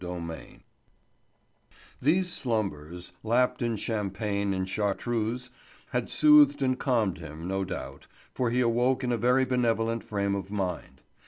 CHAPTER 0.03 0.17
IV 0.33 0.59
These 2.01 2.33
slumbers, 2.33 3.11
lapped 3.21 3.61
in 3.61 3.75
Champagne 3.75 4.51
and 4.51 4.67
Chartreuse, 4.67 5.51
had 5.91 6.09
soothed 6.09 6.63
and 6.63 6.79
calmed 6.79 7.19
him, 7.19 7.47
no 7.47 7.63
doubt, 7.63 8.07
for 8.33 8.49
he 8.49 8.61
awoke 8.61 9.03
in 9.03 9.11
a 9.11 9.17
very 9.17 9.45
benevolent 9.45 10.03
frame 10.03 10.33
of 10.33 10.49
mind. 10.49 11.01